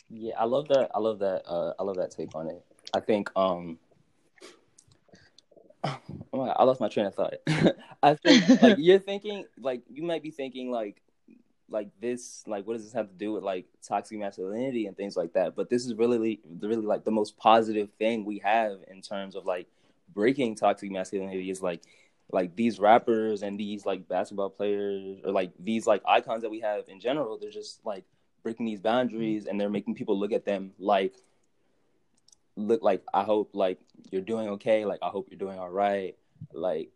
[0.08, 0.90] Yeah, I love that.
[0.94, 1.42] I love that.
[1.46, 2.64] Uh, I love that take on it.
[2.94, 3.30] I think.
[3.36, 3.78] um
[6.34, 7.34] Oh my God, I lost my train of thought.
[8.02, 11.02] I think like you're thinking like you might be thinking like
[11.68, 15.16] like this like what does this have to do with like toxic masculinity and things
[15.16, 19.00] like that but this is really really like the most positive thing we have in
[19.00, 19.66] terms of like
[20.12, 21.80] breaking toxic masculinity is like
[22.32, 26.60] like these rappers and these like basketball players or like these like icons that we
[26.60, 28.04] have in general they're just like
[28.42, 31.14] breaking these boundaries and they're making people look at them like
[32.56, 33.78] look like i hope like
[34.10, 34.84] you're doing okay.
[34.84, 36.16] Like i hope you're doing all right.
[36.52, 36.90] Like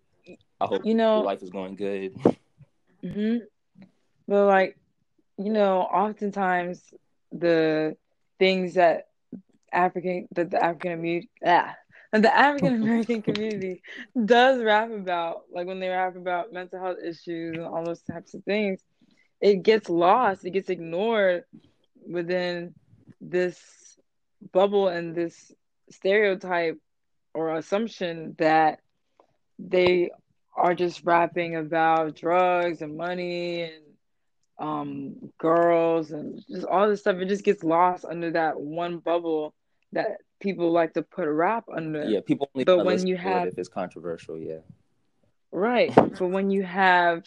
[0.60, 2.14] i hope you know life is going good.
[3.04, 3.44] Mm-hmm.
[4.26, 4.78] but like
[5.36, 6.82] you know oftentimes
[7.30, 7.94] the
[8.38, 9.08] things that
[9.70, 11.76] african that the african ah,
[12.12, 13.80] and the African American community
[14.24, 18.34] does rap about, like when they rap about mental health issues and all those types
[18.34, 18.82] of things,
[19.40, 21.44] it gets lost, it gets ignored
[22.08, 22.74] within
[23.20, 23.98] this
[24.52, 25.52] bubble and this
[25.90, 26.78] stereotype
[27.34, 28.80] or assumption that
[29.58, 30.10] they
[30.56, 33.84] are just rapping about drugs and money and
[34.58, 37.16] um, girls and just all this stuff.
[37.16, 39.54] It just gets lost under that one bubble
[39.92, 42.04] that people like to put a rap under.
[42.04, 44.58] Yeah, people only but when you have if it's controversial, yeah.
[45.52, 45.94] Right.
[45.96, 47.24] but when you have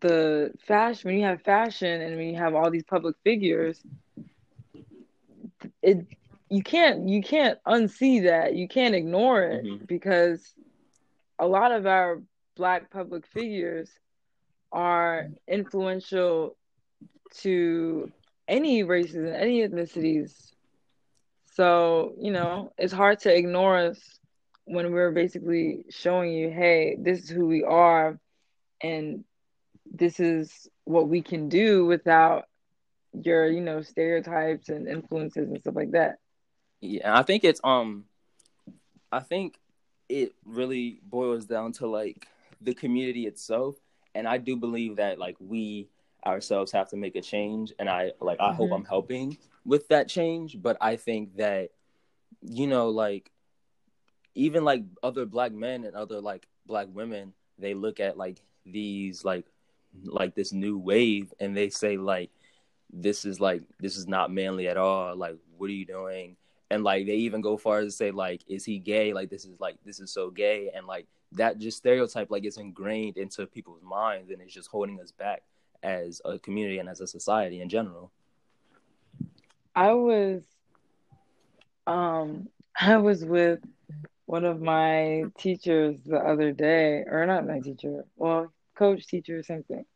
[0.00, 3.80] the fashion when you have fashion and when you have all these public figures
[5.82, 6.06] it
[6.48, 9.84] you can't you can't unsee that you can't ignore it mm-hmm.
[9.84, 10.54] because
[11.38, 12.22] a lot of our
[12.56, 13.90] black public figures
[14.72, 16.56] are influential
[17.34, 18.10] to
[18.48, 20.52] any races and any ethnicities
[21.56, 23.98] so, you know, it's hard to ignore us
[24.66, 28.18] when we're basically showing you, hey, this is who we are
[28.82, 29.24] and
[29.90, 32.44] this is what we can do without
[33.14, 36.16] your, you know, stereotypes and influences and stuff like that.
[36.82, 38.04] Yeah, I think it's um
[39.10, 39.58] I think
[40.10, 42.26] it really boils down to like
[42.60, 43.76] the community itself
[44.14, 45.88] and I do believe that like we
[46.26, 48.56] ourselves have to make a change and I like I mm-hmm.
[48.56, 51.70] hope I'm helping with that change, but I think that
[52.42, 53.30] you know like
[54.34, 59.24] even like other black men and other like black women, they look at like these
[59.24, 59.46] like
[60.04, 62.30] like this new wave and they say like
[62.92, 65.16] this is like this is not manly at all.
[65.16, 66.36] Like what are you doing?
[66.70, 69.12] And like they even go far as to say like is he gay?
[69.12, 72.56] Like this is like this is so gay and like that just stereotype like is
[72.56, 75.42] ingrained into people's minds and it's just holding us back
[75.82, 78.10] as a community and as a society in general.
[79.74, 80.42] I was
[81.86, 82.48] um
[82.80, 83.60] I was with
[84.26, 89.62] one of my teachers the other day, or not my teacher, well, coach, teacher, same
[89.62, 89.86] thing.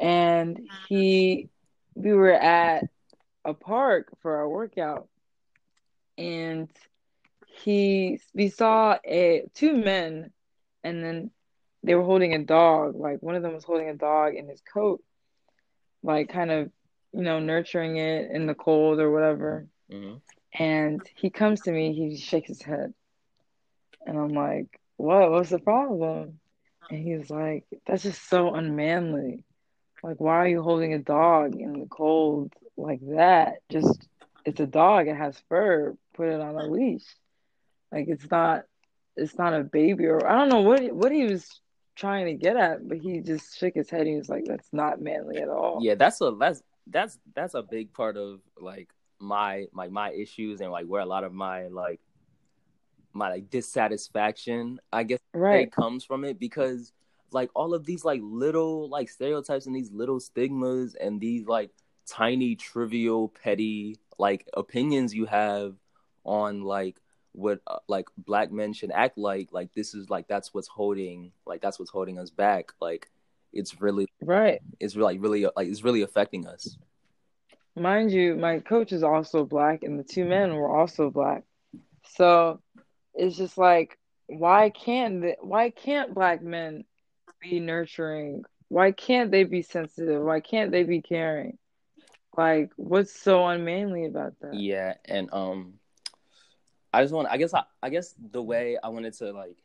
[0.00, 1.48] And he,
[1.94, 2.84] we were at
[3.44, 5.08] a park for our workout,
[6.16, 6.68] and
[7.46, 10.30] he, we saw a two men,
[10.82, 11.30] and then
[11.82, 12.96] they were holding a dog.
[12.96, 15.02] Like one of them was holding a dog in his coat,
[16.02, 16.70] like kind of
[17.12, 19.66] you know, nurturing it in the cold or whatever.
[19.90, 20.16] Mm-hmm.
[20.62, 22.92] And he comes to me, he shakes his head.
[24.06, 25.30] And I'm like, what?
[25.30, 26.40] What's the problem?
[26.90, 29.44] And he's like, that's just so unmanly.
[30.02, 33.56] Like, why are you holding a dog in the cold like that?
[33.68, 34.06] Just,
[34.44, 37.04] it's a dog, it has fur, put it on a leash.
[37.92, 38.62] Like, it's not,
[39.16, 41.60] it's not a baby or I don't know what what he was
[41.98, 44.02] trying to get at, but he just shook his head.
[44.02, 47.54] and He was like, "That's not manly at all." Yeah, that's a that's that's that's
[47.54, 48.88] a big part of like
[49.18, 52.00] my like my issues and like where a lot of my like
[53.12, 56.92] my like dissatisfaction I guess right comes from it because
[57.32, 61.70] like all of these like little like stereotypes and these little stigmas and these like
[62.06, 65.74] tiny trivial petty like opinions you have
[66.24, 67.00] on like
[67.38, 71.32] what uh, like black men should act like like this is like that's what's holding
[71.46, 73.08] like that's what's holding us back like
[73.52, 74.60] it's really right.
[74.80, 76.76] it's like really like it's really affecting us.
[77.76, 81.44] Mind you my coach is also black and the two men were also black.
[82.16, 82.60] So
[83.14, 86.84] it's just like why can't the, why can't black men
[87.40, 88.44] be nurturing?
[88.68, 90.22] Why can't they be sensitive?
[90.22, 91.56] Why can't they be caring?
[92.36, 94.54] Like what's so unmanly about that?
[94.54, 95.74] Yeah and um
[96.92, 97.28] I just want.
[97.28, 97.54] I guess.
[97.54, 99.56] I, I guess the way I wanted to like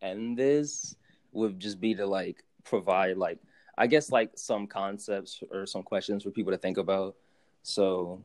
[0.00, 0.96] end this
[1.32, 3.38] would just be to like provide like
[3.76, 7.16] I guess like some concepts or some questions for people to think about.
[7.62, 8.22] So,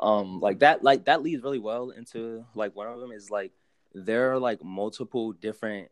[0.00, 3.52] um, like that, like that leads really well into like one of them is like
[3.94, 5.90] there are like multiple different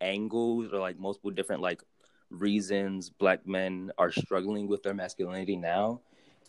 [0.00, 1.82] angles or like multiple different like
[2.30, 6.00] reasons black men are struggling with their masculinity now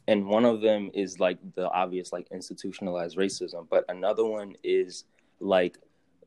[0.08, 5.06] and one of them is like the obvious like institutionalized racism but another one is
[5.40, 5.78] like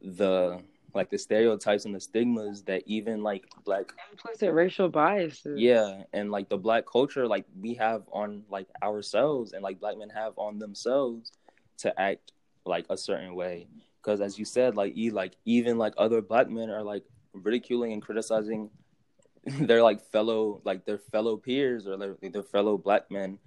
[0.03, 0.61] the
[0.97, 5.61] like the stereotypes and the stigmas that even like black implicit racial biases.
[5.61, 9.99] Yeah and like the black culture like we have on like ourselves and like black
[9.99, 11.33] men have on themselves
[11.79, 12.33] to act
[12.65, 13.69] like a certain way.
[14.03, 17.93] Because as you said like e like even like other black men are like ridiculing
[17.93, 18.71] and criticizing
[19.61, 23.39] their like fellow like their fellow peers or their, their fellow black men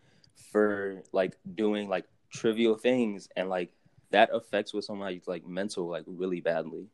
[0.51, 3.71] for like doing like trivial things and like
[4.11, 6.87] that affects with somebody's like mental like really badly.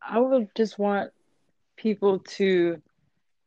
[0.00, 1.12] I would just want
[1.76, 2.80] people to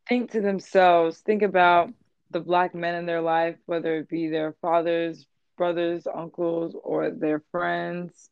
[0.08, 1.92] think to themselves, think about
[2.32, 5.26] the black men in their life, whether it be their fathers,
[5.58, 8.30] brothers, uncles, or their friends,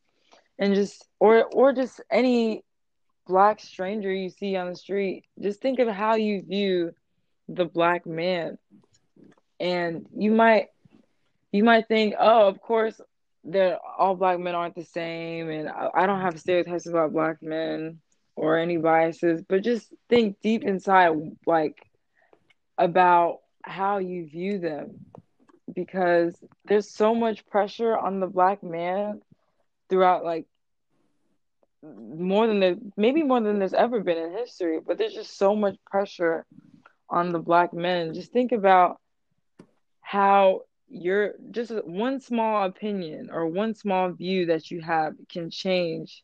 [0.58, 2.64] and just or or just any
[3.26, 5.24] black stranger you see on the street.
[5.40, 6.92] Just think of how you view
[7.48, 8.58] the black man
[9.60, 10.68] and you might
[11.52, 13.00] you might think, oh, of course,
[13.44, 17.42] that all black men aren't the same, and I, I don't have stereotypes about black
[17.42, 18.00] men
[18.36, 21.12] or any biases, but just think deep inside,
[21.46, 21.78] like
[22.76, 25.06] about how you view them,
[25.72, 26.34] because
[26.64, 29.20] there's so much pressure on the black man
[29.88, 30.46] throughout, like
[31.82, 35.54] more than there, maybe more than there's ever been in history, but there's just so
[35.54, 36.44] much pressure
[37.08, 38.14] on the black men.
[38.14, 38.98] Just think about
[40.14, 46.22] how your just one small opinion or one small view that you have can change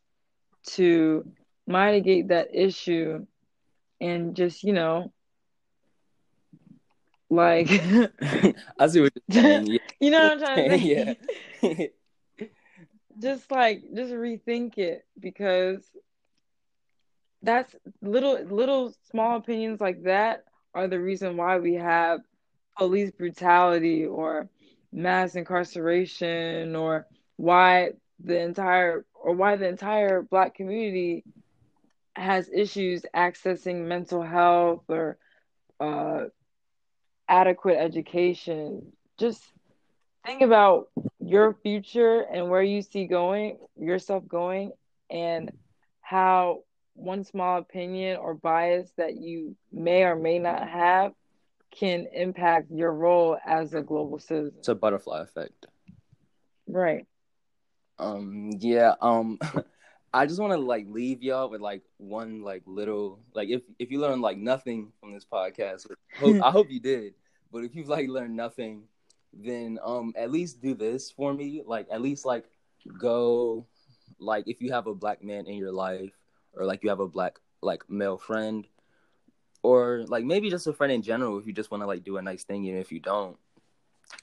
[0.64, 1.24] to
[1.66, 3.26] mitigate that issue
[4.00, 5.12] and just you know
[7.30, 7.68] like
[8.78, 9.66] I see what you're saying.
[9.66, 9.78] Yeah.
[10.00, 11.20] you know what I'm trying to say?
[11.62, 11.86] yeah.
[13.18, 15.82] just like just rethink it because
[17.42, 22.20] that's little little small opinions like that are the reason why we have
[22.80, 24.48] police brutality or
[24.92, 27.06] mass incarceration or
[27.36, 27.90] why
[28.24, 31.24] the entire or why the entire black community
[32.16, 35.18] has issues accessing mental health or
[35.80, 36.24] uh,
[37.28, 38.92] adequate education.
[39.18, 39.42] Just
[40.26, 40.88] think about
[41.20, 44.72] your future and where you see going yourself going
[45.10, 45.50] and
[46.00, 46.60] how
[46.94, 51.12] one small opinion or bias that you may or may not have
[51.70, 54.54] can impact your role as a global citizen.
[54.58, 55.66] It's a butterfly effect.
[56.66, 57.06] Right.
[57.98, 59.38] Um yeah, um
[60.12, 63.90] I just want to like leave y'all with like one like little like if if
[63.90, 65.86] you learn like nothing from this podcast,
[66.18, 67.14] hope, I hope you did.
[67.52, 68.84] But if you've like learned nothing,
[69.32, 71.62] then um at least do this for me.
[71.64, 72.46] Like at least like
[72.98, 73.66] go
[74.18, 76.12] like if you have a black man in your life
[76.54, 78.66] or like you have a black like male friend
[79.62, 82.16] or like maybe just a friend in general if you just want to like do
[82.16, 83.36] a nice thing even if you don't.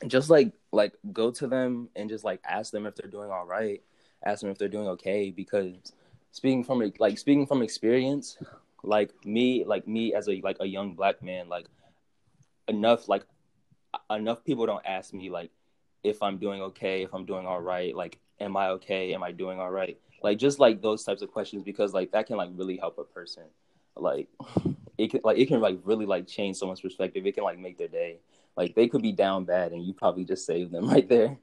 [0.07, 3.45] Just like like go to them and just like ask them if they're doing all
[3.45, 3.81] right.
[4.23, 5.93] Ask them if they're doing okay because
[6.31, 8.38] speaking from like speaking from experience
[8.83, 11.65] like me like me as a like a young black man like
[12.67, 13.23] enough like
[14.11, 15.49] enough people don't ask me like
[16.03, 19.31] if i'm doing okay if i'm doing all right like am i okay am i
[19.31, 19.97] doing all right?
[20.23, 23.03] Like just like those types of questions because like that can like really help a
[23.03, 23.43] person.
[23.95, 24.27] Like
[24.97, 27.25] it can like it can like really like change someone's perspective.
[27.25, 28.19] It can like make their day.
[28.55, 31.37] Like they could be down bad, and you probably just save them right there.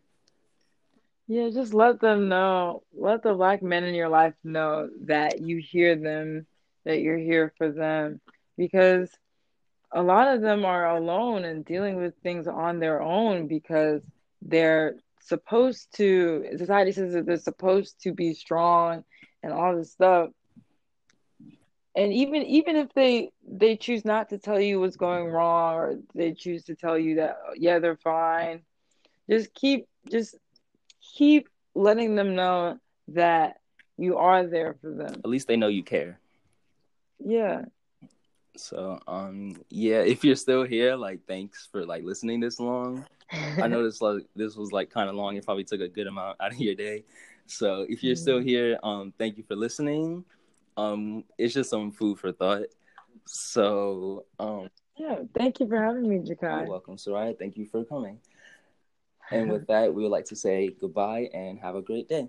[1.26, 2.82] Yeah, just let them know.
[2.92, 6.46] Let the black men in your life know that you hear them,
[6.84, 8.20] that you're here for them.
[8.58, 9.10] Because
[9.90, 14.02] a lot of them are alone and dealing with things on their own because
[14.42, 19.04] they're supposed to, society says that they're supposed to be strong
[19.42, 20.30] and all this stuff.
[21.96, 25.98] And even even if they they choose not to tell you what's going wrong or
[26.14, 28.62] they choose to tell you that yeah, they're fine,
[29.30, 30.36] just keep just
[31.16, 32.78] keep letting them know
[33.08, 33.58] that
[33.96, 35.14] you are there for them.
[35.14, 36.18] At least they know you care.
[37.24, 37.66] Yeah.
[38.56, 43.04] So um yeah, if you're still here, like thanks for like listening this long.
[43.30, 45.36] I know this like this was like kind of long.
[45.36, 47.04] It probably took a good amount out of your day.
[47.46, 48.48] So if you're still mm-hmm.
[48.48, 50.24] here, um thank you for listening.
[50.76, 52.66] Um it's just some food for thought.
[53.26, 56.60] So um yeah, thank you for having me, Jakai.
[56.60, 57.36] You're welcome, Soraya.
[57.38, 58.18] Thank you for coming.
[59.32, 62.28] And with that, we would like to say goodbye and have a great day.